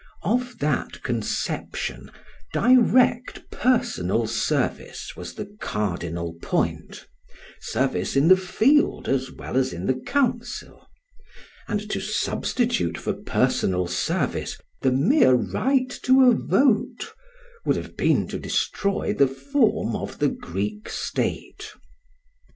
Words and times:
Of 0.23 0.57
that 0.57 1.03
conception, 1.03 2.09
direct 2.53 3.51
personal 3.51 4.25
service 4.25 5.15
was 5.15 5.35
the 5.35 5.55
cardinal 5.61 6.33
point 6.41 7.05
service 7.59 8.15
in 8.15 8.27
the 8.27 8.35
field 8.35 9.07
as 9.07 9.31
well 9.31 9.55
as 9.55 9.71
in 9.71 9.85
the 9.85 9.93
council; 9.93 10.87
and 11.67 11.87
to 11.91 11.99
substitute 12.01 12.97
for 12.97 13.13
personal 13.13 13.85
service 13.85 14.57
the 14.81 14.91
mere 14.91 15.35
right 15.35 15.91
to 16.01 16.23
a 16.25 16.33
vote 16.33 17.13
would 17.63 17.75
have 17.75 17.95
been 17.95 18.27
to 18.29 18.39
destroy 18.39 19.13
the 19.13 19.27
form 19.27 19.95
of 19.95 20.17
the 20.17 20.29
Greek 20.29 20.89
state. 20.89 21.73